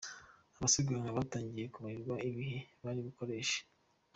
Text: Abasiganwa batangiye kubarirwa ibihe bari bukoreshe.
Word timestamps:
Abasiganwa 0.57 1.09
batangiye 1.17 1.67
kubarirwa 1.73 2.15
ibihe 2.29 2.59
bari 2.83 2.99
bukoreshe. 3.05 3.59